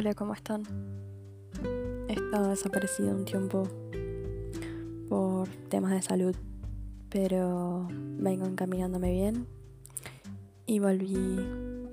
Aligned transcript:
Hola, 0.00 0.14
¿cómo 0.14 0.32
están? 0.32 0.62
He 2.08 2.14
estado 2.14 2.48
desaparecido 2.48 3.10
un 3.10 3.26
tiempo 3.26 3.68
por 5.10 5.46
temas 5.68 5.92
de 5.92 6.00
salud, 6.00 6.34
pero 7.10 7.86
vengo 7.90 8.46
encaminándome 8.46 9.12
bien 9.12 9.46
y 10.64 10.78
volví 10.78 11.36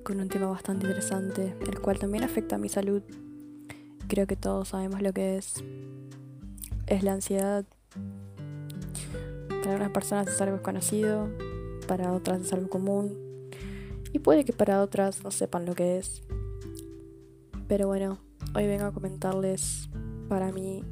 con 0.06 0.22
un 0.22 0.30
tema 0.30 0.48
bastante 0.48 0.86
interesante, 0.86 1.54
el 1.60 1.82
cual 1.82 2.00
también 2.00 2.24
afecta 2.24 2.56
a 2.56 2.60
mi 2.60 2.70
salud. 2.70 3.04
Creo 4.08 4.26
que 4.26 4.38
todos 4.38 4.70
sabemos 4.70 5.02
lo 5.02 5.12
que 5.12 5.36
es. 5.36 5.62
Es 6.86 7.04
la 7.04 7.12
ansiedad. 7.12 7.66
Para 9.66 9.76
unas 9.76 9.92
personas 9.92 10.30
es 10.30 10.40
algo 10.40 10.56
desconocido, 10.56 11.28
para 11.90 12.14
otras 12.14 12.40
es 12.40 12.54
algo 12.54 12.70
común 12.70 13.18
y 14.14 14.20
puede 14.20 14.46
que 14.46 14.54
para 14.54 14.82
otras 14.82 15.26
no 15.26 15.32
sepan 15.32 15.66
lo 15.66 15.76
que 15.76 15.98
es. 15.98 16.24
Pero 17.68 17.88
bueno, 17.88 18.18
hoy 18.56 18.66
vengo 18.66 18.86
a 18.86 18.94
comentarles 18.94 19.90
para 20.30 20.52
mí 20.52 20.84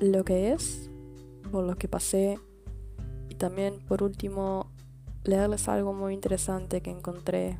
lo 0.00 0.24
que 0.24 0.52
es, 0.52 0.90
por 1.50 1.64
lo 1.64 1.76
que 1.76 1.86
pasé 1.86 2.38
y 3.28 3.34
también 3.34 3.78
por 3.86 4.02
último 4.02 4.70
leerles 5.24 5.68
algo 5.68 5.92
muy 5.92 6.14
interesante 6.14 6.80
que 6.80 6.90
encontré 6.90 7.58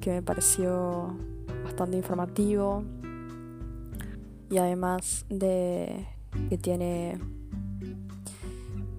que 0.00 0.10
me 0.12 0.22
pareció 0.22 1.16
bastante 1.64 1.96
informativo 1.96 2.84
y 4.48 4.58
además 4.58 5.26
de 5.28 6.06
que 6.48 6.58
tiene 6.58 7.18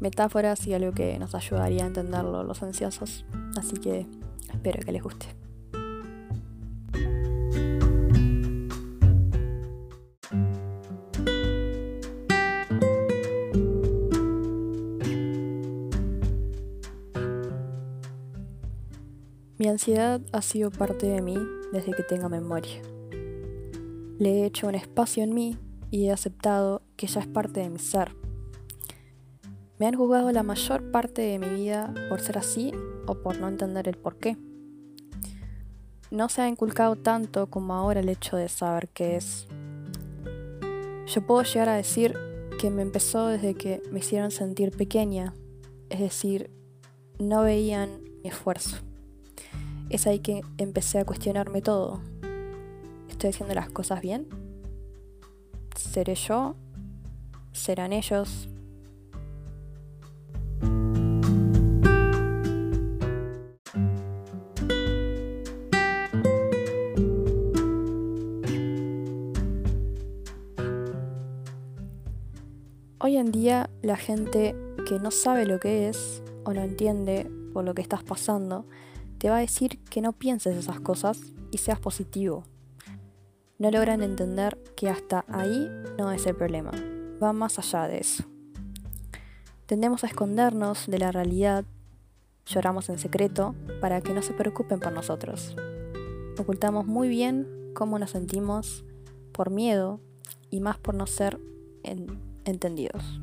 metáforas 0.02 0.68
y 0.68 0.74
algo 0.74 0.92
que 0.92 1.18
nos 1.18 1.34
ayudaría 1.34 1.86
a 1.86 1.88
entenderlo 1.88 2.44
los 2.44 2.62
ansiosos. 2.62 3.26
Así 3.58 3.78
que 3.78 4.06
espero 4.52 4.82
que 4.84 4.92
les 4.92 5.02
guste. 5.02 5.47
Ansiedad 19.78 20.22
ha 20.32 20.42
sido 20.42 20.72
parte 20.72 21.06
de 21.06 21.22
mí 21.22 21.38
desde 21.72 21.94
que 21.94 22.02
tengo 22.02 22.30
memoria. 22.30 22.82
Le 24.18 24.42
he 24.42 24.46
hecho 24.46 24.68
un 24.68 24.74
espacio 24.74 25.24
en 25.24 25.36
mí 25.36 25.56
y 25.92 26.08
he 26.08 26.12
aceptado 26.12 26.82
que 26.96 27.06
ya 27.06 27.22
es 27.22 27.28
parte 27.28 27.60
de 27.60 27.70
mi 27.70 27.78
ser. 27.78 28.16
Me 29.78 29.86
han 29.86 29.94
juzgado 29.94 30.32
la 30.32 30.42
mayor 30.42 30.90
parte 30.90 31.22
de 31.22 31.38
mi 31.38 31.50
vida 31.50 31.94
por 32.10 32.22
ser 32.22 32.40
así 32.40 32.72
o 33.06 33.22
por 33.22 33.40
no 33.40 33.48
entender 33.48 33.88
el 33.88 33.98
por 34.00 34.18
qué. 34.18 34.36
No 36.10 36.28
se 36.28 36.42
ha 36.42 36.48
inculcado 36.48 36.96
tanto 36.96 37.46
como 37.46 37.76
ahora 37.76 38.00
el 38.00 38.10
hecho 38.10 38.36
de 38.36 38.50
saber 38.50 38.90
qué 38.90 39.18
es. 39.18 39.48
Yo 41.06 41.22
puedo 41.28 41.44
llegar 41.44 41.70
a 41.70 41.76
decir 41.76 42.16
que 42.60 42.72
me 42.72 42.82
empezó 42.82 43.28
desde 43.28 43.54
que 43.54 43.84
me 43.92 44.00
hicieron 44.00 44.32
sentir 44.32 44.76
pequeña, 44.76 45.36
es 45.92 46.00
decir, 46.00 46.50
no 47.20 47.44
veían 47.44 48.02
mi 48.24 48.30
esfuerzo 48.30 48.87
es 49.90 50.08
ahí 50.08 50.20
que 50.20 50.42
empecé 50.58 51.00
a 51.00 51.06
cuestionarme 51.06 51.62
todo. 51.62 52.02
¿Estoy 53.10 53.30
haciendo 53.30 53.56
las 53.56 53.70
cosas 53.70 54.02
bien? 54.02 54.28
¿Seré 55.76 56.16
yo? 56.16 56.56
¿Serán 57.54 57.94
ellos? 57.94 58.50
Hoy 73.00 73.16
en 73.16 73.32
día 73.32 73.70
la 73.82 73.96
gente 73.96 74.54
que 74.86 75.00
no 75.00 75.12
sabe 75.12 75.46
lo 75.46 75.60
que 75.60 75.88
es 75.88 76.22
o 76.44 76.54
no 76.54 76.62
entiende 76.62 77.32
por 77.54 77.64
lo 77.64 77.74
que 77.74 77.82
estás 77.82 78.04
pasando, 78.04 78.66
te 79.18 79.30
va 79.30 79.38
a 79.38 79.42
decir 79.42 79.80
que 79.86 80.02
no 80.02 80.14
pienses 80.14 80.56
esas 80.56 80.80
cosas 80.80 81.20
y 81.52 81.58
seas 81.58 81.80
positivo. 81.80 82.44
No 83.60 83.72
logran 83.72 84.04
entender 84.04 84.62
que 84.76 84.90
hasta 84.90 85.26
ahí 85.28 85.68
no 85.98 86.12
es 86.12 86.26
el 86.28 86.36
problema, 86.36 86.72
va 87.22 87.34
más 87.34 87.58
allá 87.58 87.88
de 87.88 88.00
eso. 88.00 88.24
Tendemos 89.66 90.04
a 90.04 90.08
escondernos 90.08 90.88
de 90.88 91.00
la 91.00 91.12
realidad, 91.12 91.66
lloramos 92.46 92.90
en 92.90 93.00
secreto 93.00 93.56
para 93.82 94.02
que 94.02 94.14
no 94.14 94.22
se 94.22 94.34
preocupen 94.34 94.80
por 94.80 94.94
nosotros. 94.94 95.56
Ocultamos 96.38 96.86
muy 96.86 97.10
bien 97.10 97.72
cómo 97.74 98.00
nos 98.00 98.12
sentimos 98.12 98.86
por 99.34 99.50
miedo 99.50 100.00
y 100.50 100.60
más 100.60 100.78
por 100.78 100.96
no 100.96 101.08
ser 101.08 101.40
entendidos. 102.46 103.20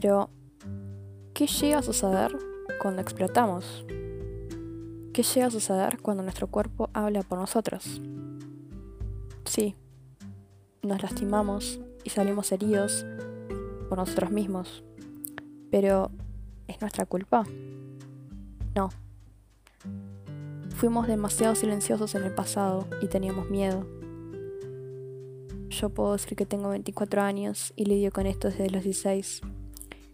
Pero, 0.00 0.30
¿qué 1.34 1.48
llega 1.48 1.78
a 1.78 1.82
suceder 1.82 2.30
cuando 2.80 3.02
explotamos? 3.02 3.84
¿Qué 5.12 5.24
llega 5.24 5.48
a 5.48 5.50
suceder 5.50 5.98
cuando 6.00 6.22
nuestro 6.22 6.46
cuerpo 6.46 6.88
habla 6.92 7.24
por 7.24 7.40
nosotros? 7.40 8.00
Sí, 9.44 9.74
nos 10.82 11.02
lastimamos 11.02 11.80
y 12.04 12.10
salimos 12.10 12.52
heridos 12.52 13.04
por 13.88 13.98
nosotros 13.98 14.30
mismos. 14.30 14.84
Pero, 15.72 16.12
¿es 16.68 16.80
nuestra 16.80 17.04
culpa? 17.04 17.42
No. 18.76 18.90
Fuimos 20.76 21.08
demasiado 21.08 21.56
silenciosos 21.56 22.14
en 22.14 22.22
el 22.22 22.36
pasado 22.36 22.86
y 23.02 23.08
teníamos 23.08 23.50
miedo. 23.50 23.84
Yo 25.70 25.90
puedo 25.90 26.12
decir 26.12 26.36
que 26.36 26.46
tengo 26.46 26.68
24 26.68 27.20
años 27.20 27.72
y 27.74 27.86
lidio 27.86 28.12
con 28.12 28.26
esto 28.26 28.46
desde 28.46 28.70
los 28.70 28.84
16 28.84 29.42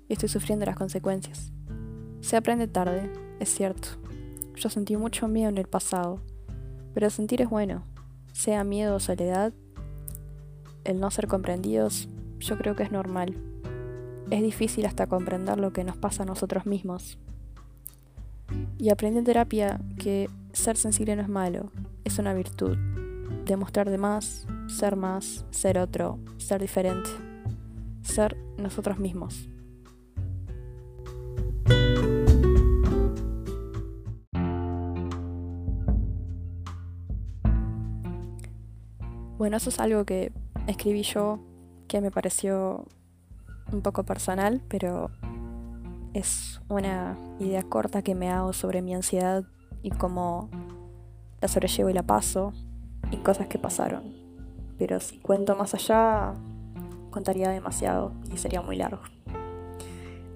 y 0.09 0.15
estoy 0.15 0.29
sufriendo 0.29 0.67
las 0.67 0.77
consecuencias. 0.77 1.53
Se 2.21 2.37
aprende 2.37 2.67
tarde, 2.67 3.13
es 3.41 3.53
cierto. 3.55 3.89
Yo 4.57 4.71
sentí 4.71 4.97
mucho 4.97 5.29
miedo 5.29 5.49
en 5.49 5.59
el 5.59 5.67
pasado, 5.67 6.21
pero 6.95 7.11
sentir 7.11 7.43
es 7.43 7.51
bueno. 7.51 7.85
Sea 8.33 8.65
miedo 8.65 8.97
o 8.97 9.01
soledad, 9.01 9.53
el 10.85 11.01
no 11.01 11.11
ser 11.11 11.29
comprendidos, 11.29 12.09
yo 12.39 12.57
creo 12.59 12.77
que 12.77 12.83
es 12.83 12.93
normal. 12.93 13.35
Es 14.31 14.43
difícil 14.43 14.87
hasta 14.87 15.07
comprender 15.07 15.59
lo 15.59 15.73
que 15.73 15.85
nos 15.85 15.97
pasa 15.97 16.23
a 16.23 16.27
nosotros 16.27 16.67
mismos. 16.67 17.19
Y 18.79 18.91
aprendí 18.91 19.19
en 19.19 19.25
terapia 19.25 19.81
que 19.99 20.29
ser 20.53 20.77
sensible 20.77 21.17
no 21.17 21.23
es 21.23 21.29
malo, 21.29 21.71
es 22.05 22.19
una 22.19 22.35
virtud. 22.35 22.77
Demostrar 23.45 23.91
de 23.91 23.99
más, 23.99 24.47
ser 24.69 24.97
más, 24.97 25.45
ser 25.51 25.79
otro, 25.79 26.19
ser 26.39 26.61
diferente. 26.61 27.11
Ser 28.03 28.37
nosotros 28.59 28.99
mismos. 28.99 29.49
Bueno, 39.37 39.59
eso 39.59 39.69
es 39.69 39.79
algo 39.79 40.05
que 40.05 40.33
escribí 40.67 41.03
yo, 41.03 41.39
que 41.87 42.01
me 42.01 42.11
pareció 42.11 42.87
un 43.73 43.83
poco 43.83 44.05
personal, 44.05 44.63
pero 44.69 45.11
es 46.15 46.63
una 46.69 47.19
idea 47.41 47.63
corta 47.63 48.03
que 48.03 48.15
me 48.15 48.31
hago 48.31 48.53
sobre 48.53 48.81
mi 48.81 48.95
ansiedad 48.95 49.45
y 49.83 49.91
cómo 49.91 50.49
la 51.41 51.49
sobrellevo 51.49 51.91
y 51.91 51.93
la 51.93 52.05
paso 52.05 52.53
y 53.11 53.19
cosas 53.19 53.49
que 53.49 53.59
pasaron. 53.59 54.15
Pero 54.79 54.99
si 55.01 55.19
cuento 55.19 55.57
más 55.57 55.75
allá, 55.75 56.35
contaría 57.11 57.51
demasiado 57.51 58.13
y 58.33 58.39
sería 58.39 58.63
muy 58.63 58.77
largo. 58.77 59.03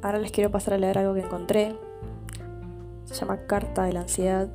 Ahora 0.02 0.18
les 0.18 0.30
quiero 0.30 0.50
pasar 0.50 0.74
a 0.74 0.78
leer 0.78 0.98
algo 0.98 1.14
que 1.14 1.20
encontré. 1.20 1.76
Se 3.04 3.14
llama 3.14 3.46
Carta 3.46 3.84
de 3.84 3.92
la 3.92 4.00
Ansiedad 4.00 4.48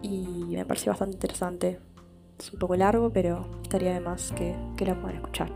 y 0.00 0.26
me 0.50 0.64
pareció 0.64 0.92
bastante 0.92 1.16
interesante 1.16 1.80
es 2.38 2.52
un 2.52 2.58
poco 2.58 2.76
largo, 2.76 3.10
pero 3.10 3.46
estaría 3.62 3.94
de 3.94 4.00
más 4.00 4.32
que, 4.32 4.54
que 4.76 4.86
la 4.86 4.94
puedan 4.94 5.16
escuchar. 5.16 5.50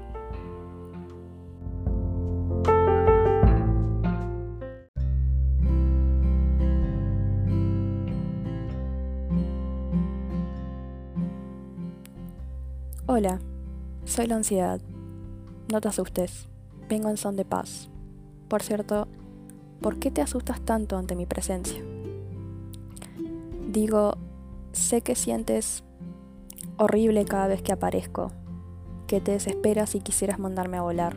Hola, 13.07 13.41
soy 14.05 14.27
la 14.27 14.37
ansiedad. 14.37 14.81
No 15.71 15.81
te 15.81 15.89
asustes, 15.89 16.49
vengo 16.89 17.11
en 17.11 17.17
son 17.17 17.37
de 17.37 17.45
paz. 17.45 17.92
Por 18.53 18.63
cierto, 18.63 19.09
¿por 19.81 19.99
qué 19.99 20.11
te 20.11 20.21
asustas 20.21 20.61
tanto 20.61 20.99
ante 20.99 21.17
mi 21.17 21.25
presencia? 21.25 21.83
Digo, 23.67 24.19
sé 24.73 25.01
que 25.01 25.15
sientes 25.15 25.85
horrible 26.77 27.25
cada 27.25 27.47
vez 27.47 27.63
que 27.63 27.73
aparezco, 27.73 28.31
que 29.07 29.23
te 29.23 29.33
desesperas 29.33 29.89
si 29.89 30.01
quisieras 30.01 30.39
mandarme 30.39 30.77
a 30.77 30.83
volar. 30.83 31.17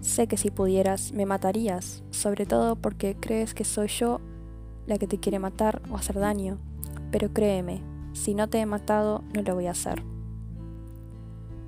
Sé 0.00 0.26
que 0.26 0.38
si 0.38 0.50
pudieras, 0.50 1.12
me 1.12 1.26
matarías, 1.26 2.02
sobre 2.08 2.46
todo 2.46 2.76
porque 2.76 3.14
crees 3.14 3.52
que 3.52 3.64
soy 3.64 3.88
yo 3.88 4.22
la 4.86 4.96
que 4.96 5.06
te 5.06 5.20
quiere 5.20 5.38
matar 5.38 5.82
o 5.90 5.96
hacer 5.96 6.18
daño. 6.18 6.56
Pero 7.10 7.30
créeme, 7.34 7.82
si 8.14 8.34
no 8.34 8.48
te 8.48 8.58
he 8.58 8.64
matado, 8.64 9.22
no 9.34 9.42
lo 9.42 9.54
voy 9.54 9.66
a 9.66 9.72
hacer. 9.72 10.02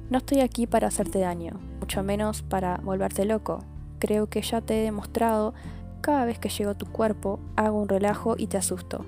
No 0.09 0.17
estoy 0.17 0.41
aquí 0.41 0.67
para 0.67 0.89
hacerte 0.89 1.19
daño, 1.19 1.61
mucho 1.81 2.03
menos 2.03 2.41
para 2.41 2.79
volverte 2.79 3.27
loco. 3.27 3.59
Creo 4.05 4.27
que 4.27 4.43
ya 4.43 4.61
te 4.61 4.79
he 4.79 4.85
demostrado, 4.85 5.55
cada 6.03 6.27
vez 6.27 6.39
que 6.39 6.51
llego 6.51 6.73
a 6.73 6.77
tu 6.77 6.85
cuerpo, 6.85 7.41
hago 7.57 7.81
un 7.81 7.89
relajo 7.89 8.35
y 8.37 8.49
te 8.49 8.59
asusto. 8.59 9.07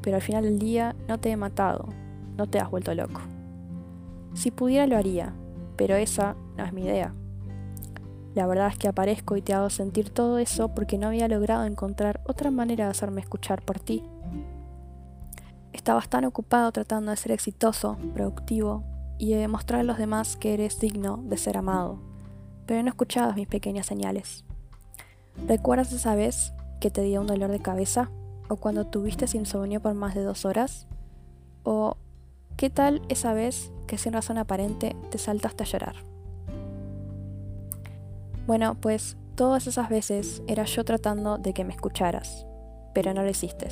Pero 0.00 0.16
al 0.16 0.22
final 0.22 0.44
del 0.44 0.58
día 0.58 0.96
no 1.08 1.20
te 1.20 1.30
he 1.30 1.36
matado, 1.36 1.90
no 2.34 2.46
te 2.46 2.58
has 2.58 2.70
vuelto 2.70 2.94
loco. 2.94 3.20
Si 4.32 4.50
pudiera 4.50 4.86
lo 4.86 4.96
haría, 4.96 5.34
pero 5.76 5.94
esa 5.94 6.36
no 6.56 6.64
es 6.64 6.72
mi 6.72 6.84
idea. 6.84 7.12
La 8.34 8.46
verdad 8.46 8.68
es 8.68 8.78
que 8.78 8.88
aparezco 8.88 9.36
y 9.36 9.42
te 9.42 9.52
hago 9.52 9.68
sentir 9.68 10.08
todo 10.08 10.38
eso 10.38 10.74
porque 10.74 10.96
no 10.96 11.08
había 11.08 11.28
logrado 11.28 11.66
encontrar 11.66 12.22
otra 12.24 12.50
manera 12.50 12.86
de 12.86 12.92
hacerme 12.92 13.20
escuchar 13.20 13.60
por 13.60 13.78
ti. 13.78 14.02
Estabas 15.74 16.08
tan 16.08 16.24
ocupado 16.24 16.72
tratando 16.72 17.10
de 17.10 17.18
ser 17.18 17.32
exitoso, 17.32 17.98
productivo 18.14 18.84
y 19.18 19.34
de 19.34 19.40
demostrar 19.40 19.80
a 19.80 19.84
los 19.84 19.98
demás 19.98 20.38
que 20.38 20.54
eres 20.54 20.80
digno 20.80 21.18
de 21.24 21.36
ser 21.36 21.58
amado, 21.58 22.07
pero 22.68 22.82
no 22.82 22.90
escuchabas 22.90 23.34
mis 23.34 23.48
pequeñas 23.48 23.86
señales. 23.86 24.44
¿Recuerdas 25.46 25.90
esa 25.94 26.14
vez 26.14 26.52
que 26.80 26.90
te 26.90 27.00
dio 27.00 27.22
un 27.22 27.26
dolor 27.26 27.50
de 27.50 27.60
cabeza? 27.60 28.10
¿O 28.50 28.56
cuando 28.56 28.86
tuviste 28.86 29.24
insomnio 29.34 29.80
por 29.80 29.94
más 29.94 30.14
de 30.14 30.22
dos 30.22 30.44
horas? 30.44 30.86
¿O 31.62 31.96
qué 32.58 32.68
tal 32.68 33.00
esa 33.08 33.32
vez 33.32 33.72
que 33.86 33.96
sin 33.96 34.12
razón 34.12 34.36
aparente 34.36 34.94
te 35.10 35.16
saltaste 35.16 35.64
a 35.64 35.66
llorar? 35.66 35.96
Bueno, 38.46 38.76
pues 38.78 39.16
todas 39.34 39.66
esas 39.66 39.88
veces 39.88 40.42
era 40.46 40.64
yo 40.64 40.84
tratando 40.84 41.38
de 41.38 41.54
que 41.54 41.64
me 41.64 41.72
escucharas, 41.72 42.46
pero 42.92 43.14
no 43.14 43.22
lo 43.22 43.30
hiciste. 43.30 43.68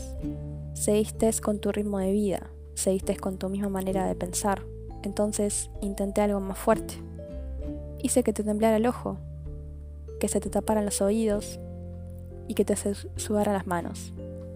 Seguiste 0.72 1.31
con 1.43 1.58
tu 1.58 1.70
ritmo 1.70 1.98
de 1.98 2.12
vida, 2.12 2.48
seguiste 2.72 3.14
con 3.19 3.37
tu 3.37 3.50
misma 3.50 3.69
manera 3.69 4.06
de 4.06 4.14
pensar, 4.14 4.62
entonces 5.02 5.70
intenté 5.82 6.22
algo 6.22 6.40
más 6.40 6.56
fuerte. 6.56 6.94
Hice 8.02 8.22
que 8.22 8.32
te 8.32 8.44
temblara 8.44 8.76
el 8.76 8.87
ojo, 8.87 9.19
que 10.20 10.28
se 10.28 10.40
te 10.40 10.50
taparan 10.50 10.84
los 10.84 11.00
oídos 11.00 11.60
y 12.48 12.54
que 12.54 12.64
te 12.64 12.76
sudaran 13.16 13.54
las 13.54 13.66
manos, 13.66 14.12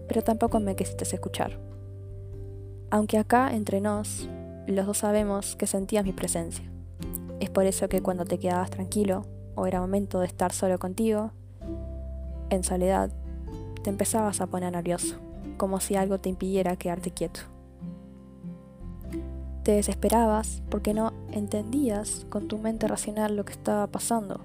pero 0.07 0.21
tampoco 0.21 0.59
me 0.59 0.75
quisiste 0.75 1.03
escuchar. 1.03 1.59
Aunque 2.89 3.17
acá, 3.17 3.53
entre 3.53 3.81
nos, 3.81 4.27
los 4.67 4.85
dos 4.85 4.99
sabemos 4.99 5.55
que 5.55 5.67
sentías 5.67 6.05
mi 6.05 6.13
presencia. 6.13 6.69
Es 7.39 7.49
por 7.49 7.65
eso 7.65 7.89
que 7.89 8.01
cuando 8.01 8.25
te 8.25 8.37
quedabas 8.37 8.69
tranquilo, 8.69 9.25
o 9.55 9.65
era 9.65 9.81
momento 9.81 10.19
de 10.19 10.27
estar 10.27 10.51
solo 10.51 10.77
contigo, 10.79 11.31
en 12.49 12.63
soledad, 12.63 13.11
te 13.83 13.89
empezabas 13.89 14.41
a 14.41 14.47
poner 14.47 14.71
nervioso, 14.73 15.15
como 15.57 15.79
si 15.79 15.95
algo 15.95 16.19
te 16.19 16.29
impidiera 16.29 16.75
quedarte 16.75 17.11
quieto. 17.11 17.41
Te 19.63 19.73
desesperabas 19.73 20.63
porque 20.69 20.93
no 20.93 21.13
entendías 21.31 22.25
con 22.29 22.47
tu 22.47 22.57
mente 22.57 22.87
racional 22.87 23.35
lo 23.35 23.45
que 23.45 23.53
estaba 23.53 23.85
pasando. 23.87 24.41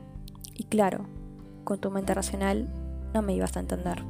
Y 0.55 0.65
claro, 0.65 1.07
con 1.65 1.79
tu 1.79 1.91
mente 1.91 2.13
racional 2.13 2.69
no 3.15 3.23
me 3.23 3.35
ibas 3.35 3.57
a 3.57 3.61
entender. 3.61 4.03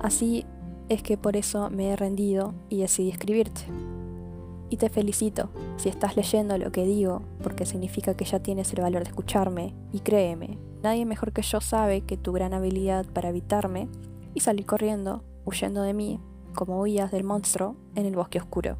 Así 0.00 0.44
es 0.88 1.02
que 1.02 1.16
por 1.16 1.36
eso 1.36 1.70
me 1.70 1.90
he 1.90 1.96
rendido 1.96 2.54
y 2.68 2.80
decidí 2.80 3.10
escribirte. 3.10 3.62
Y 4.70 4.76
te 4.76 4.88
felicito 4.88 5.50
si 5.76 5.88
estás 5.88 6.16
leyendo 6.16 6.56
lo 6.56 6.70
que 6.70 6.86
digo, 6.86 7.22
porque 7.42 7.66
significa 7.66 8.14
que 8.14 8.24
ya 8.24 8.40
tienes 8.40 8.72
el 8.72 8.80
valor 8.80 9.02
de 9.02 9.10
escucharme, 9.10 9.74
y 9.92 10.00
créeme, 10.00 10.58
nadie 10.82 11.04
mejor 11.04 11.32
que 11.32 11.42
yo 11.42 11.60
sabe 11.60 12.02
que 12.02 12.16
tu 12.16 12.32
gran 12.32 12.54
habilidad 12.54 13.04
para 13.06 13.28
evitarme 13.28 13.88
y 14.34 14.40
salir 14.40 14.66
corriendo, 14.66 15.24
huyendo 15.44 15.82
de 15.82 15.94
mí, 15.94 16.20
como 16.54 16.80
huías 16.80 17.10
del 17.10 17.24
monstruo 17.24 17.76
en 17.96 18.06
el 18.06 18.16
bosque 18.16 18.38
oscuro. 18.38 18.78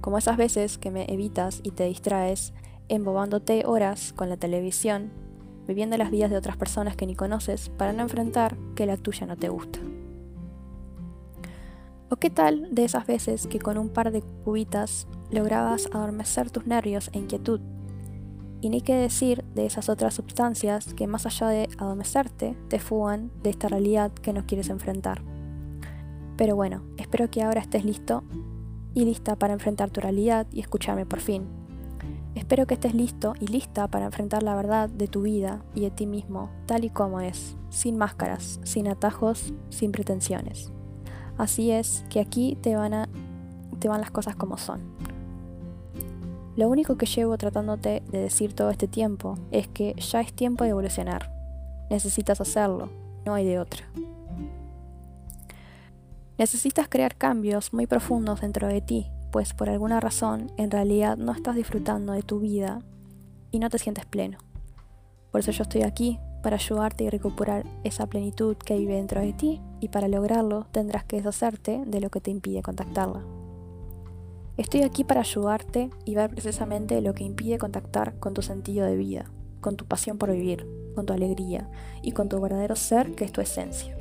Como 0.00 0.18
esas 0.18 0.36
veces 0.36 0.78
que 0.78 0.90
me 0.90 1.04
evitas 1.12 1.60
y 1.62 1.72
te 1.72 1.84
distraes, 1.84 2.52
embobándote 2.88 3.64
horas 3.66 4.12
con 4.12 4.28
la 4.28 4.36
televisión, 4.36 5.10
viviendo 5.66 5.96
las 5.98 6.10
vidas 6.10 6.30
de 6.30 6.36
otras 6.36 6.56
personas 6.56 6.96
que 6.96 7.06
ni 7.06 7.14
conoces 7.14 7.68
para 7.68 7.92
no 7.92 8.02
enfrentar 8.02 8.56
que 8.74 8.86
la 8.86 8.96
tuya 8.96 9.26
no 9.26 9.36
te 9.36 9.48
gusta. 9.48 9.78
¿O 12.10 12.16
qué 12.16 12.30
tal 12.30 12.74
de 12.74 12.84
esas 12.84 13.06
veces 13.06 13.46
que 13.46 13.58
con 13.58 13.76
un 13.76 13.90
par 13.90 14.10
de 14.10 14.22
cubitas 14.22 15.06
lograbas 15.30 15.88
adormecer 15.92 16.50
tus 16.50 16.66
nervios 16.66 17.10
e 17.12 17.18
inquietud? 17.18 17.60
Y 18.62 18.70
ni 18.70 18.80
qué 18.80 18.94
decir 18.94 19.44
de 19.54 19.66
esas 19.66 19.90
otras 19.90 20.14
sustancias 20.14 20.94
que 20.94 21.06
más 21.06 21.26
allá 21.26 21.48
de 21.48 21.68
adormecerte, 21.76 22.56
te 22.68 22.78
fugan 22.78 23.30
de 23.42 23.50
esta 23.50 23.68
realidad 23.68 24.10
que 24.10 24.32
no 24.32 24.46
quieres 24.46 24.70
enfrentar. 24.70 25.22
Pero 26.38 26.56
bueno, 26.56 26.82
espero 26.96 27.30
que 27.30 27.42
ahora 27.42 27.60
estés 27.60 27.84
listo 27.84 28.24
y 28.94 29.04
lista 29.04 29.36
para 29.36 29.52
enfrentar 29.52 29.90
tu 29.90 30.00
realidad 30.00 30.46
y 30.52 30.60
escucharme 30.60 31.06
por 31.06 31.20
fin. 31.20 31.46
Espero 32.34 32.66
que 32.66 32.74
estés 32.74 32.94
listo 32.94 33.34
y 33.40 33.46
lista 33.46 33.88
para 33.88 34.06
enfrentar 34.06 34.42
la 34.42 34.54
verdad 34.54 34.88
de 34.88 35.08
tu 35.08 35.22
vida 35.22 35.62
y 35.74 35.80
de 35.80 35.90
ti 35.90 36.06
mismo, 36.06 36.50
tal 36.66 36.84
y 36.84 36.90
como 36.90 37.20
es, 37.20 37.56
sin 37.68 37.98
máscaras, 37.98 38.60
sin 38.62 38.86
atajos, 38.88 39.52
sin 39.70 39.92
pretensiones. 39.92 40.72
Así 41.36 41.70
es 41.70 42.04
que 42.10 42.20
aquí 42.20 42.56
te 42.60 42.76
van, 42.76 42.92
las 43.80 44.10
cosas 44.10 44.36
como 44.36 44.56
son. 44.56 44.80
Lo 46.56 46.68
único 46.68 46.96
que 46.96 47.06
llevo 47.06 47.38
tratándote 47.38 48.02
de 48.10 48.18
decir 48.18 48.52
todo 48.52 48.70
este 48.70 48.88
tiempo 48.88 49.38
es 49.52 49.68
que 49.68 49.94
ya 49.94 50.20
es 50.20 50.32
tiempo 50.32 50.64
de 50.64 50.70
evolucionar. 50.70 51.32
Necesitas 51.88 52.40
hacerlo, 52.40 52.88
no 53.24 53.34
hay 53.34 53.44
de 53.44 53.60
otra. 53.60 53.84
Necesitas 56.38 56.88
crear 56.88 57.16
cambios 57.16 57.72
muy 57.72 57.88
profundos 57.88 58.40
dentro 58.42 58.68
de 58.68 58.80
ti, 58.80 59.10
pues 59.32 59.54
por 59.54 59.68
alguna 59.68 59.98
razón 59.98 60.52
en 60.56 60.70
realidad 60.70 61.16
no 61.16 61.32
estás 61.32 61.56
disfrutando 61.56 62.12
de 62.12 62.22
tu 62.22 62.38
vida 62.38 62.80
y 63.50 63.58
no 63.58 63.68
te 63.70 63.78
sientes 63.78 64.06
pleno. 64.06 64.38
Por 65.32 65.40
eso 65.40 65.50
yo 65.50 65.64
estoy 65.64 65.82
aquí, 65.82 66.20
para 66.42 66.54
ayudarte 66.54 67.02
y 67.02 67.10
recuperar 67.10 67.66
esa 67.82 68.06
plenitud 68.06 68.56
que 68.56 68.78
vive 68.78 68.94
dentro 68.94 69.20
de 69.20 69.32
ti 69.32 69.60
y 69.80 69.88
para 69.88 70.06
lograrlo 70.06 70.68
tendrás 70.70 71.04
que 71.04 71.16
deshacerte 71.16 71.82
de 71.84 72.00
lo 72.00 72.08
que 72.10 72.20
te 72.20 72.30
impide 72.30 72.62
contactarla. 72.62 73.24
Estoy 74.56 74.82
aquí 74.82 75.02
para 75.02 75.20
ayudarte 75.20 75.90
y 76.04 76.14
ver 76.14 76.30
precisamente 76.30 77.00
lo 77.00 77.14
que 77.14 77.24
impide 77.24 77.58
contactar 77.58 78.16
con 78.20 78.34
tu 78.34 78.42
sentido 78.42 78.86
de 78.86 78.96
vida, 78.96 79.30
con 79.60 79.76
tu 79.76 79.86
pasión 79.86 80.18
por 80.18 80.30
vivir, 80.30 80.66
con 80.94 81.04
tu 81.04 81.12
alegría 81.12 81.68
y 82.00 82.12
con 82.12 82.28
tu 82.28 82.40
verdadero 82.40 82.76
ser 82.76 83.16
que 83.16 83.24
es 83.24 83.32
tu 83.32 83.40
esencia. 83.40 83.96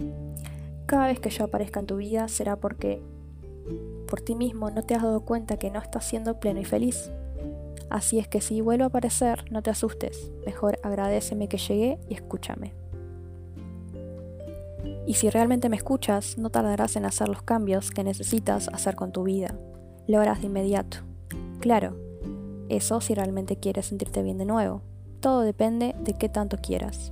Cada 0.88 1.08
vez 1.08 1.20
que 1.20 1.30
yo 1.30 1.44
aparezca 1.44 1.82
en 1.82 1.86
tu 1.86 1.98
vida 1.98 2.30
será 2.30 2.56
porque 2.56 3.02
por 4.08 4.22
ti 4.22 4.36
mismo 4.36 4.72
no 4.72 4.84
te 4.84 4.96
has 4.96 5.04
dado 5.04 5.20
cuenta 5.20 5.58
que 5.58 5.70
no 5.70 5.80
estás 5.80 6.06
siendo 6.06 6.40
pleno 6.40 6.62
y 6.62 6.66
feliz. 6.66 7.12
Así 7.90 8.20
es 8.20 8.30
que 8.30 8.40
si 8.40 8.62
vuelvo 8.62 8.86
a 8.86 8.88
aparecer, 8.88 9.52
no 9.52 9.62
te 9.62 9.70
asustes, 9.70 10.32
mejor 10.46 10.80
agradeceme 10.84 11.50
que 11.50 11.58
llegué 11.58 12.00
y 12.10 12.14
escúchame. 12.14 12.74
Y 15.06 15.16
si 15.16 15.30
realmente 15.30 15.68
me 15.68 15.76
escuchas, 15.76 16.38
no 16.38 16.50
tardarás 16.50 16.96
en 16.96 17.06
hacer 17.06 17.28
los 17.28 17.42
cambios 17.42 17.92
que 17.92 18.06
necesitas 18.06 18.70
hacer 18.70 18.96
con 18.96 19.12
tu 19.12 19.24
vida. 19.24 19.58
Lo 20.08 20.22
harás 20.22 20.40
de 20.40 20.48
inmediato. 20.48 21.00
Claro, 21.60 21.98
eso 22.70 23.02
si 23.02 23.14
realmente 23.14 23.58
quieres 23.58 23.88
sentirte 23.88 24.22
bien 24.22 24.38
de 24.38 24.46
nuevo. 24.46 24.82
Todo 25.20 25.42
depende 25.42 25.96
de 26.00 26.14
qué 26.14 26.30
tanto 26.30 26.58
quieras. 26.58 27.12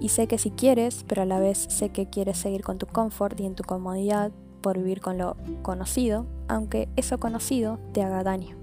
Y 0.00 0.08
sé 0.10 0.26
que 0.26 0.38
si 0.38 0.50
quieres, 0.50 1.04
pero 1.06 1.22
a 1.22 1.26
la 1.26 1.38
vez 1.38 1.66
sé 1.68 1.90
que 1.90 2.08
quieres 2.08 2.38
seguir 2.38 2.62
con 2.62 2.78
tu 2.78 2.86
confort 2.86 3.38
y 3.38 3.46
en 3.46 3.54
tu 3.54 3.64
comodidad 3.64 4.32
por 4.60 4.78
vivir 4.78 5.00
con 5.00 5.18
lo 5.18 5.36
conocido, 5.62 6.26
aunque 6.48 6.88
eso 6.96 7.18
conocido 7.18 7.78
te 7.92 8.02
haga 8.02 8.22
daño. 8.22 8.56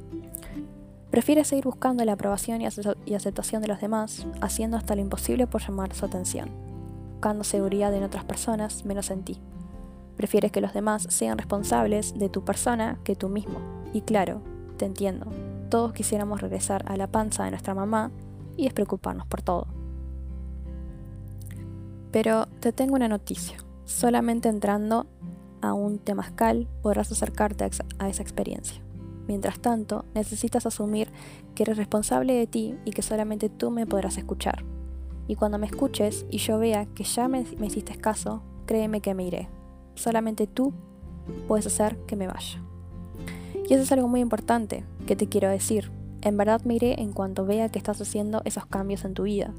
Prefieres 1.12 1.48
seguir 1.48 1.66
buscando 1.66 2.04
la 2.06 2.14
aprobación 2.14 2.62
y 2.62 3.14
aceptación 3.16 3.62
de 3.62 3.68
los 3.68 3.82
demás, 3.82 4.28
haciendo 4.42 4.78
hasta 4.78 4.96
lo 4.96 5.02
imposible 5.02 5.48
por 5.48 5.62
llamar 5.62 5.94
su 5.94 6.06
atención, 6.06 6.50
buscando 7.14 7.44
seguridad 7.44 7.94
en 7.94 8.04
otras 8.04 8.26
personas 8.26 8.86
menos 8.86 9.10
en 9.10 9.24
ti. 9.24 9.40
Prefieres 10.18 10.52
que 10.52 10.62
los 10.62 10.74
demás 10.74 11.08
sean 11.10 11.38
responsables 11.38 12.18
de 12.18 12.30
tu 12.30 12.44
persona 12.44 13.00
que 13.04 13.16
tú 13.16 13.30
mismo. 13.30 13.60
Y 13.94 14.02
claro, 14.02 14.42
te 14.78 14.86
entiendo, 14.86 15.28
todos 15.70 15.94
quisiéramos 15.94 16.42
regresar 16.42 16.84
a 16.88 16.98
la 16.98 17.08
panza 17.08 17.46
de 17.46 17.52
nuestra 17.52 17.74
mamá 17.74 18.12
y 18.58 18.64
despreocuparnos 18.64 19.28
por 19.28 19.42
todo. 19.42 19.77
Pero 22.18 22.48
te 22.62 22.72
tengo 22.72 22.96
una 22.96 23.08
noticia. 23.08 23.58
Solamente 23.86 24.50
entrando 24.50 25.06
a 25.62 25.74
un 25.74 26.00
temazcal 26.00 26.68
podrás 26.82 27.12
acercarte 27.12 27.70
a 28.00 28.10
esa 28.10 28.24
experiencia. 28.24 28.82
Mientras 29.28 29.60
tanto, 29.60 30.04
necesitas 30.16 30.66
asumir 30.66 31.12
que 31.54 31.62
eres 31.62 31.78
responsable 31.78 32.34
de 32.34 32.48
ti 32.48 32.76
y 32.86 32.92
que 32.92 33.04
solamente 33.04 33.50
tú 33.50 33.70
me 33.70 33.86
podrás 33.86 34.18
escuchar. 34.18 34.64
Y 35.28 35.36
cuando 35.36 35.60
me 35.60 35.68
escuches 35.68 36.26
y 36.32 36.40
yo 36.40 36.58
vea 36.58 36.88
que 36.88 37.04
ya 37.04 37.28
me, 37.28 37.46
me 37.60 37.68
hiciste 37.68 37.96
caso, 37.96 38.42
créeme 38.66 39.00
que 39.00 39.14
me 39.14 39.28
iré. 39.28 39.48
Solamente 39.94 40.48
tú 40.48 40.74
puedes 41.48 41.68
hacer 41.68 42.00
que 42.08 42.16
me 42.16 42.26
vaya. 42.26 42.64
Y 43.70 43.76
eso 43.76 43.84
es 43.84 43.92
algo 43.92 44.08
muy 44.08 44.22
importante 44.22 44.86
que 45.06 45.16
te 45.16 45.30
quiero 45.30 45.50
decir. 45.50 45.92
En 46.22 46.36
verdad 46.36 46.64
me 46.64 46.78
iré 46.78 47.00
en 47.00 47.14
cuanto 47.14 47.46
vea 47.46 47.70
que 47.70 47.78
estás 47.78 48.02
haciendo 48.02 48.42
esos 48.44 48.66
cambios 48.66 49.06
en 49.06 49.14
tu 49.14 49.22
vida, 49.22 49.54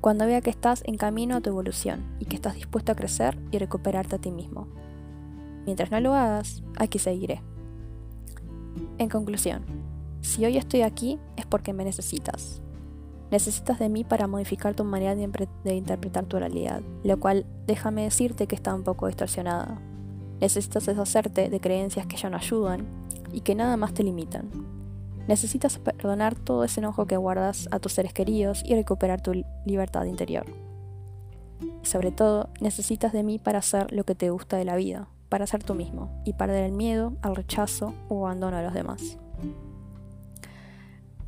cuando 0.00 0.26
vea 0.26 0.40
que 0.40 0.50
estás 0.50 0.82
en 0.86 0.96
camino 0.96 1.36
a 1.36 1.40
tu 1.40 1.50
evolución 1.50 2.04
y 2.20 2.26
que 2.26 2.36
estás 2.36 2.54
dispuesto 2.54 2.92
a 2.92 2.94
crecer 2.94 3.38
y 3.50 3.58
recuperarte 3.58 4.16
a 4.16 4.18
ti 4.18 4.30
mismo. 4.30 4.68
Mientras 5.66 5.90
no 5.90 6.00
lo 6.00 6.14
hagas, 6.14 6.62
aquí 6.78 6.98
seguiré. 6.98 7.42
En 8.98 9.08
conclusión, 9.08 9.64
si 10.20 10.44
hoy 10.44 10.56
estoy 10.56 10.82
aquí 10.82 11.18
es 11.36 11.46
porque 11.46 11.72
me 11.72 11.84
necesitas. 11.84 12.62
Necesitas 13.30 13.78
de 13.78 13.88
mí 13.88 14.04
para 14.04 14.26
modificar 14.26 14.74
tu 14.74 14.84
manera 14.84 15.14
de, 15.14 15.74
interpretar 15.74 16.24
tu 16.24 16.38
realidad, 16.38 16.80
lo 17.04 17.20
cual 17.20 17.44
déjame 17.66 18.04
decirte 18.04 18.46
que 18.46 18.54
está 18.54 18.74
un 18.74 18.84
poco 18.84 19.06
distorsionada. 19.06 19.80
Necesitas 20.40 20.86
deshacerte 20.86 21.50
de 21.50 21.60
creencias 21.60 22.06
que 22.06 22.16
ya 22.16 22.30
no 22.30 22.38
ayudan 22.38 22.86
y 23.32 23.40
que 23.40 23.54
nada 23.54 23.76
más 23.76 23.92
te 23.92 24.04
limitan. 24.04 24.77
Necesitas 25.28 25.78
perdonar 25.78 26.34
todo 26.34 26.64
ese 26.64 26.80
enojo 26.80 27.06
que 27.06 27.18
guardas 27.18 27.68
a 27.70 27.78
tus 27.78 27.92
seres 27.92 28.14
queridos 28.14 28.62
y 28.64 28.74
recuperar 28.74 29.20
tu 29.20 29.44
libertad 29.66 30.04
interior. 30.06 30.46
Y 31.60 31.86
sobre 31.86 32.10
todo, 32.10 32.48
necesitas 32.60 33.12
de 33.12 33.22
mí 33.22 33.38
para 33.38 33.58
hacer 33.58 33.92
lo 33.92 34.04
que 34.04 34.14
te 34.14 34.30
gusta 34.30 34.56
de 34.56 34.64
la 34.64 34.76
vida, 34.76 35.08
para 35.28 35.46
ser 35.46 35.62
tú 35.62 35.74
mismo 35.74 36.10
y 36.24 36.32
perder 36.32 36.64
el 36.64 36.72
miedo 36.72 37.12
al 37.20 37.36
rechazo 37.36 37.94
o 38.08 38.26
abandono 38.26 38.56
a 38.56 38.62
los 38.62 38.72
demás. 38.72 39.18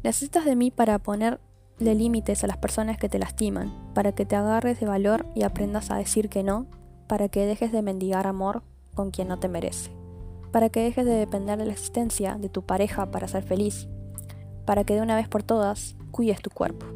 Necesitas 0.03 0.47
de 0.47 0.57
mí 0.57 0.71
para 0.71 0.99
ponerle 0.99 1.39
límites 1.79 2.43
a 2.43 2.47
las 2.47 2.57
personas 2.57 2.97
que 2.97 3.11
te 3.11 3.19
lastiman, 3.19 3.93
para 3.93 4.13
que 4.13 4.25
te 4.25 4.35
agarres 4.35 4.81
de 4.81 4.87
valor 4.87 5.27
y 5.35 5.43
aprendas 5.43 5.91
a 5.91 5.97
decir 5.97 6.31
que 6.31 6.43
no, 6.43 6.67
para 7.07 7.29
que 7.29 7.45
dejes 7.45 7.71
de 7.71 7.83
mendigar 7.83 8.27
amor 8.27 8.63
con 8.95 9.11
quien 9.11 9.29
no 9.29 9.39
te 9.39 9.49
merece, 9.49 9.91
para 10.53 10.69
que 10.69 10.83
dejes 10.83 11.07
de 11.07 11.15
depender 11.15 11.59
de 11.59 11.67
la 11.67 11.73
existencia 11.73 12.37
de 12.37 12.49
tu 12.49 12.63
pareja 12.63 13.11
para 13.11 13.29
ser 13.29 13.43
feliz, 13.43 13.89
para 14.65 14.85
que 14.85 14.95
de 14.95 15.03
una 15.03 15.17
vez 15.17 15.29
por 15.29 15.43
todas 15.43 15.97
cuides 16.11 16.41
tu 16.41 16.51
cuerpo. 16.51 16.87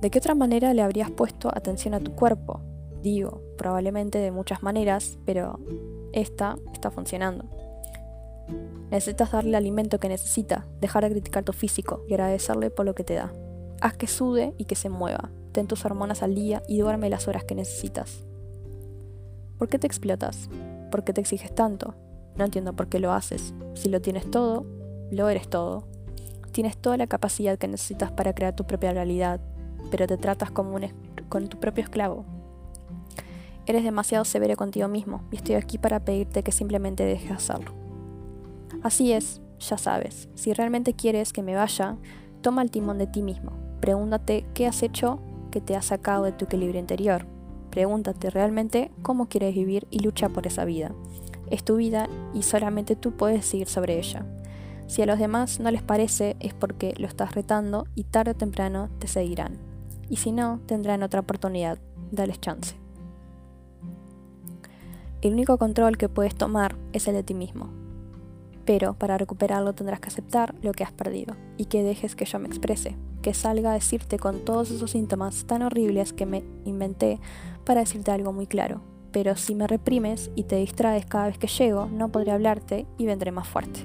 ¿De 0.00 0.10
qué 0.10 0.18
otra 0.18 0.34
manera 0.34 0.74
le 0.74 0.82
habrías 0.82 1.10
puesto 1.10 1.48
atención 1.48 1.94
a 1.94 2.00
tu 2.00 2.12
cuerpo? 2.12 2.60
Digo, 3.02 3.40
probablemente 3.56 4.18
de 4.18 4.30
muchas 4.30 4.62
maneras, 4.62 5.18
pero 5.24 5.58
esta 6.12 6.56
está 6.72 6.90
funcionando. 6.90 7.44
Necesitas 8.90 9.30
darle 9.30 9.50
el 9.50 9.54
alimento 9.54 9.98
que 9.98 10.08
necesita, 10.08 10.66
dejar 10.80 11.04
de 11.04 11.10
criticar 11.10 11.44
tu 11.44 11.52
físico 11.52 12.04
y 12.08 12.14
agradecerle 12.14 12.70
por 12.70 12.84
lo 12.84 12.94
que 12.94 13.04
te 13.04 13.14
da. 13.14 13.32
Haz 13.80 13.96
que 13.96 14.06
sude 14.06 14.54
y 14.58 14.66
que 14.66 14.74
se 14.74 14.88
mueva. 14.88 15.30
Ten 15.52 15.66
tus 15.66 15.84
hormonas 15.84 16.22
al 16.22 16.34
día 16.34 16.62
y 16.68 16.78
duerme 16.78 17.08
las 17.08 17.28
horas 17.28 17.44
que 17.44 17.54
necesitas. 17.54 18.26
¿Por 19.62 19.68
qué 19.68 19.78
te 19.78 19.86
explotas? 19.86 20.50
¿Por 20.90 21.04
qué 21.04 21.12
te 21.12 21.20
exiges 21.20 21.54
tanto? 21.54 21.94
No 22.36 22.44
entiendo 22.44 22.72
por 22.72 22.88
qué 22.88 22.98
lo 22.98 23.12
haces. 23.12 23.54
Si 23.74 23.88
lo 23.88 24.02
tienes 24.02 24.28
todo, 24.28 24.66
lo 25.12 25.28
eres 25.28 25.48
todo. 25.48 25.84
Tienes 26.50 26.76
toda 26.76 26.96
la 26.96 27.06
capacidad 27.06 27.56
que 27.56 27.68
necesitas 27.68 28.10
para 28.10 28.34
crear 28.34 28.56
tu 28.56 28.66
propia 28.66 28.92
realidad, 28.92 29.40
pero 29.92 30.08
te 30.08 30.16
tratas 30.16 30.50
como 30.50 30.74
un 30.74 30.88
con 31.28 31.46
tu 31.46 31.60
propio 31.60 31.84
esclavo. 31.84 32.24
Eres 33.64 33.84
demasiado 33.84 34.24
severo 34.24 34.56
contigo 34.56 34.88
mismo 34.88 35.22
y 35.30 35.36
estoy 35.36 35.54
aquí 35.54 35.78
para 35.78 36.00
pedirte 36.00 36.42
que 36.42 36.50
simplemente 36.50 37.04
dejes 37.04 37.30
hacerlo. 37.30 37.70
Así 38.82 39.12
es, 39.12 39.40
ya 39.60 39.78
sabes, 39.78 40.28
si 40.34 40.52
realmente 40.54 40.94
quieres 40.94 41.32
que 41.32 41.44
me 41.44 41.54
vaya, 41.54 41.98
toma 42.40 42.62
el 42.62 42.72
timón 42.72 42.98
de 42.98 43.06
ti 43.06 43.22
mismo. 43.22 43.52
Pregúntate 43.80 44.44
qué 44.54 44.66
has 44.66 44.82
hecho 44.82 45.20
que 45.52 45.60
te 45.60 45.76
ha 45.76 45.82
sacado 45.82 46.24
de 46.24 46.32
tu 46.32 46.46
equilibrio 46.46 46.80
interior. 46.80 47.26
Pregúntate 47.72 48.28
realmente 48.28 48.90
cómo 49.00 49.30
quieres 49.30 49.54
vivir 49.54 49.86
y 49.90 50.00
lucha 50.00 50.28
por 50.28 50.46
esa 50.46 50.66
vida. 50.66 50.92
Es 51.50 51.64
tu 51.64 51.76
vida 51.76 52.06
y 52.34 52.42
solamente 52.42 52.96
tú 52.96 53.12
puedes 53.12 53.38
decidir 53.38 53.66
sobre 53.66 53.98
ella. 53.98 54.26
Si 54.88 55.00
a 55.00 55.06
los 55.06 55.18
demás 55.18 55.58
no 55.58 55.70
les 55.70 55.82
parece 55.82 56.36
es 56.38 56.52
porque 56.52 56.92
lo 56.98 57.06
estás 57.06 57.34
retando 57.34 57.86
y 57.94 58.04
tarde 58.04 58.32
o 58.32 58.36
temprano 58.36 58.90
te 58.98 59.08
seguirán. 59.08 59.56
Y 60.10 60.16
si 60.16 60.32
no, 60.32 60.60
tendrán 60.66 61.02
otra 61.02 61.20
oportunidad. 61.20 61.78
Dales 62.10 62.42
chance. 62.42 62.76
El 65.22 65.32
único 65.32 65.56
control 65.56 65.96
que 65.96 66.10
puedes 66.10 66.34
tomar 66.34 66.76
es 66.92 67.08
el 67.08 67.14
de 67.14 67.22
ti 67.22 67.32
mismo. 67.32 67.70
Pero 68.64 68.94
para 68.94 69.18
recuperarlo 69.18 69.74
tendrás 69.74 70.00
que 70.00 70.08
aceptar 70.08 70.54
lo 70.62 70.72
que 70.72 70.84
has 70.84 70.92
perdido 70.92 71.36
y 71.56 71.66
que 71.66 71.82
dejes 71.82 72.14
que 72.14 72.24
yo 72.24 72.38
me 72.38 72.48
exprese, 72.48 72.96
que 73.20 73.34
salga 73.34 73.70
a 73.70 73.74
decirte 73.74 74.18
con 74.18 74.44
todos 74.44 74.70
esos 74.70 74.92
síntomas 74.92 75.44
tan 75.46 75.62
horribles 75.62 76.12
que 76.12 76.26
me 76.26 76.44
inventé 76.64 77.20
para 77.64 77.80
decirte 77.80 78.10
algo 78.10 78.32
muy 78.32 78.46
claro. 78.46 78.82
Pero 79.10 79.36
si 79.36 79.54
me 79.54 79.66
reprimes 79.66 80.30
y 80.34 80.44
te 80.44 80.56
distraes 80.56 81.06
cada 81.06 81.26
vez 81.26 81.38
que 81.38 81.46
llego, 81.46 81.86
no 81.86 82.10
podré 82.10 82.32
hablarte 82.32 82.86
y 82.98 83.06
vendré 83.06 83.30
más 83.30 83.46
fuerte. 83.46 83.80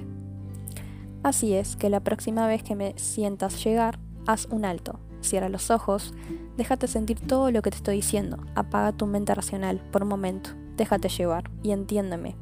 Así 1.22 1.54
es 1.54 1.76
que 1.76 1.90
la 1.90 2.00
próxima 2.00 2.46
vez 2.46 2.62
que 2.62 2.76
me 2.76 2.94
sientas 2.96 3.62
llegar, 3.62 3.98
haz 4.26 4.46
un 4.46 4.64
alto, 4.64 5.00
cierra 5.20 5.48
los 5.48 5.70
ojos, 5.70 6.14
déjate 6.56 6.86
sentir 6.86 7.20
todo 7.20 7.50
lo 7.50 7.60
que 7.60 7.70
te 7.70 7.76
estoy 7.76 7.96
diciendo, 7.96 8.38
apaga 8.54 8.92
tu 8.92 9.06
mente 9.06 9.34
racional 9.34 9.80
por 9.90 10.02
un 10.02 10.08
momento, 10.08 10.50
déjate 10.76 11.08
llevar 11.08 11.50
y 11.62 11.72
entiéndeme, 11.72 12.36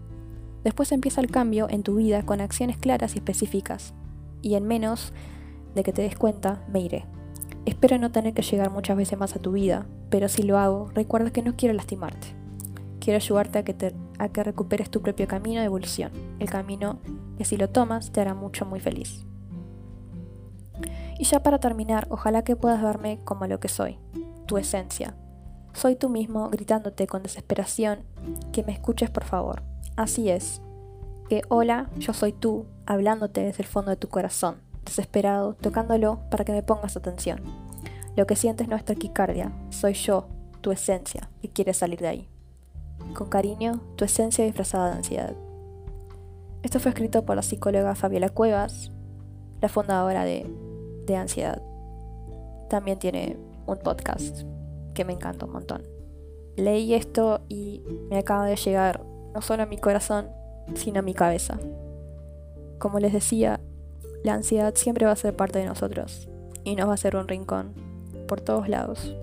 Después 0.67 0.91
empieza 0.91 1.21
el 1.21 1.31
cambio 1.31 1.69
en 1.71 1.85
tu 1.85 1.95
vida 1.95 2.25
con 2.25 2.41
acciones 2.41 2.77
claras 2.77 3.15
y 3.15 3.19
específicas. 3.19 3.95
Y 4.43 4.57
en 4.57 4.67
menos 4.67 5.13
de 5.77 5.85
que 5.85 5.93
te 5.93 6.03
des 6.03 6.17
cuenta, 6.17 6.65
me 6.67 6.81
iré. 6.81 7.07
Espero 7.67 7.99
no 7.99 8.11
tener 8.11 8.35
que 8.35 8.43
llegar 8.43 8.73
muchas 8.73 8.97
veces 8.97 9.17
más 9.17 9.37
a 9.37 9.39
tu 9.39 9.53
vida, 9.53 9.87
pero 10.11 10.29
si 10.29 10.43
lo 10.43 10.59
hago, 10.59 10.91
recuerda 10.93 11.31
que 11.31 11.43
no 11.43 11.55
quiero 11.55 11.73
lastimarte. 11.73 12.35
Quiero 12.99 13.19
ayudarte 13.19 13.61
a 13.61 13.65
que, 13.65 13.95
a 14.19 14.29
que 14.29 14.43
recuperes 14.43 14.91
tu 14.91 15.03
propio 15.03 15.29
camino 15.29 15.61
de 15.61 15.67
evolución, 15.67 16.11
el 16.41 16.51
camino 16.51 16.99
que 17.39 17.45
si 17.45 17.57
lo 17.57 17.71
tomas 17.71 18.11
te 18.11 18.21
hará 18.21 18.35
mucho 18.35 18.67
muy 18.67 18.81
feliz. 18.81 19.25
Y 21.17 21.23
ya 21.27 21.45
para 21.45 21.61
terminar, 21.61 22.09
ojalá 22.11 22.43
que 22.43 22.57
puedas 22.57 22.83
verme 22.83 23.21
como 23.23 23.47
lo 23.47 23.61
que 23.61 23.69
soy, 23.69 24.01
tu 24.47 24.59
esencia. 24.59 25.15
Soy 25.75 25.95
tú 25.95 26.09
mismo 26.09 26.51
gritándote 26.51 27.07
con 27.07 27.23
desesperación 27.23 28.01
que 28.51 28.65
me 28.65 28.73
escuches 28.73 29.11
por 29.11 29.23
favor. 29.23 29.76
Así 29.97 30.29
es, 30.29 30.61
que 31.29 31.43
hola, 31.49 31.91
yo 31.97 32.13
soy 32.13 32.33
tú, 32.33 32.67
hablándote 32.85 33.43
desde 33.43 33.63
el 33.63 33.69
fondo 33.69 33.91
de 33.91 33.97
tu 33.97 34.09
corazón, 34.09 34.57
desesperado, 34.85 35.55
tocándolo 35.55 36.21
para 36.31 36.45
que 36.45 36.53
me 36.53 36.63
pongas 36.63 36.97
atención. 36.97 37.41
Lo 38.15 38.27
que 38.27 38.37
sientes 38.37 38.69
no 38.69 38.77
es 38.77 38.85
taquicardia, 38.85 39.53
soy 39.71 39.95
yo, 39.95 40.29
tu 40.61 40.71
esencia, 40.71 41.31
que 41.41 41.49
quiere 41.49 41.73
salir 41.73 42.01
de 42.01 42.09
ahí. 42.09 42.29
Con 43.15 43.29
cariño, 43.29 43.81
tu 43.97 44.05
esencia 44.05 44.45
disfrazada 44.45 44.91
de 44.91 44.97
ansiedad. 44.97 45.35
Esto 46.63 46.79
fue 46.79 46.91
escrito 46.91 47.25
por 47.25 47.37
la 47.37 47.43
psicóloga 47.43 47.95
Fabiola 47.95 48.29
Cuevas, 48.29 48.93
la 49.63 49.69
fundadora 49.69 50.25
de, 50.25 50.47
de 51.07 51.17
Ansiedad. 51.17 51.63
También 52.69 52.99
tiene 52.99 53.39
un 53.67 53.79
podcast 53.79 54.43
que 54.93 55.05
me 55.05 55.15
encanta 55.15 55.47
un 55.47 55.53
montón. 55.53 55.83
Leí 56.57 56.95
esto 56.95 57.41
y 57.49 57.83
me 58.11 58.19
acaba 58.19 58.47
de 58.47 58.57
llegar 58.57 59.05
no 59.37 59.43
solo 59.43 59.65
a 59.65 59.67
mi 59.67 59.77
corazón, 59.77 60.31
sino 60.77 61.01
a 61.01 61.03
mi 61.03 61.13
cabeza. 61.13 61.59
Como 62.79 63.01
les 63.01 63.13
decía, 63.13 63.61
la 64.25 64.33
ansiedad 64.33 64.75
siempre 64.75 65.05
va 65.05 65.13
a 65.13 65.17
ser 65.17 65.37
parte 65.37 65.59
de 65.59 65.67
nosotros 65.67 66.27
y 66.65 66.75
nos 66.75 66.89
va 66.89 66.95
a 66.95 66.97
ser 66.97 67.17
un 67.17 67.29
rincón 67.29 67.75
por 68.27 68.41
todos 68.41 68.67
lados. 68.67 69.15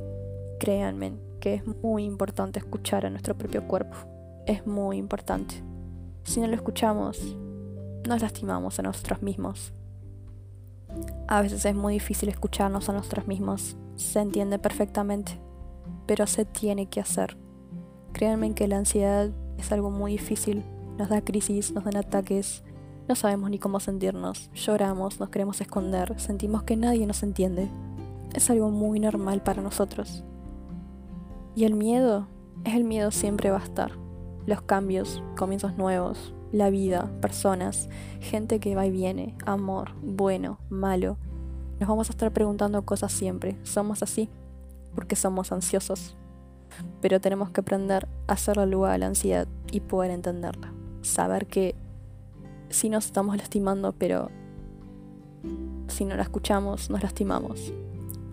Créanme 0.59 1.13
que 1.39 1.55
es 1.55 1.63
muy 1.65 2.03
importante 2.03 2.59
escuchar 2.59 3.07
a 3.07 3.09
nuestro 3.09 3.35
propio 3.35 3.67
cuerpo. 3.67 3.97
Es 4.45 4.67
muy 4.67 4.97
importante. 4.97 5.55
Si 6.25 6.39
no 6.39 6.45
lo 6.45 6.53
escuchamos, 6.53 7.19
nos 8.07 8.21
lastimamos 8.21 8.77
a 8.77 8.83
nosotros 8.83 9.23
mismos. 9.23 9.73
A 11.27 11.41
veces 11.41 11.65
es 11.65 11.73
muy 11.73 11.93
difícil 11.93 12.29
escucharnos 12.29 12.87
a 12.87 12.93
nosotros 12.93 13.25
mismos. 13.25 13.77
Se 13.95 14.19
entiende 14.19 14.59
perfectamente, 14.59 15.41
pero 16.05 16.27
se 16.27 16.45
tiene 16.45 16.85
que 16.85 16.99
hacer. 16.99 17.35
Créanme 18.11 18.53
que 18.53 18.67
la 18.67 18.77
ansiedad 18.77 19.31
es 19.63 19.71
algo 19.71 19.89
muy 19.89 20.13
difícil. 20.13 20.63
Nos 20.97 21.09
da 21.09 21.21
crisis, 21.21 21.71
nos 21.71 21.85
dan 21.85 21.95
ataques, 21.97 22.63
no 23.07 23.15
sabemos 23.15 23.49
ni 23.49 23.59
cómo 23.59 23.79
sentirnos, 23.79 24.51
lloramos, 24.53 25.19
nos 25.19 25.29
queremos 25.29 25.59
esconder, 25.61 26.19
sentimos 26.19 26.63
que 26.63 26.75
nadie 26.75 27.07
nos 27.07 27.23
entiende. 27.23 27.69
Es 28.33 28.49
algo 28.49 28.69
muy 28.69 28.99
normal 28.99 29.41
para 29.41 29.61
nosotros. 29.61 30.23
Y 31.55 31.63
el 31.63 31.73
miedo, 31.75 32.27
es 32.63 32.75
el 32.75 32.83
miedo 32.83 33.11
siempre 33.11 33.51
va 33.51 33.59
a 33.59 33.63
estar. 33.63 33.91
Los 34.45 34.61
cambios, 34.61 35.23
comienzos 35.37 35.77
nuevos, 35.77 36.33
la 36.51 36.69
vida, 36.69 37.09
personas, 37.21 37.89
gente 38.19 38.59
que 38.59 38.75
va 38.75 38.85
y 38.85 38.91
viene, 38.91 39.35
amor, 39.45 39.91
bueno, 40.01 40.59
malo. 40.69 41.17
Nos 41.79 41.89
vamos 41.89 42.09
a 42.09 42.13
estar 42.13 42.31
preguntando 42.31 42.85
cosas 42.85 43.11
siempre. 43.11 43.57
Somos 43.63 44.03
así, 44.03 44.29
porque 44.93 45.15
somos 45.15 45.51
ansiosos 45.51 46.15
pero 47.01 47.19
tenemos 47.19 47.49
que 47.51 47.61
aprender 47.61 48.07
a 48.27 48.33
hacerle 48.33 48.65
lugar 48.65 48.93
a 48.93 48.97
la 48.97 49.07
ansiedad 49.07 49.47
y 49.71 49.79
poder 49.79 50.11
entenderla. 50.11 50.73
Saber 51.01 51.47
que 51.47 51.75
sí 52.69 52.89
nos 52.89 53.05
estamos 53.05 53.37
lastimando, 53.37 53.93
pero 53.93 54.29
si 55.87 56.05
no 56.05 56.15
la 56.15 56.23
escuchamos, 56.23 56.89
nos 56.89 57.03
lastimamos. 57.03 57.73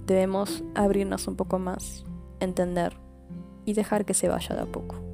Debemos 0.07 0.63
abrirnos 0.75 1.27
un 1.29 1.37
poco 1.37 1.59
más, 1.59 2.05
entender 2.41 2.97
y 3.65 3.75
dejar 3.75 4.05
que 4.05 4.15
se 4.15 4.29
vaya 4.29 4.55
de 4.57 4.63
a 4.63 4.67
poco. 4.67 5.10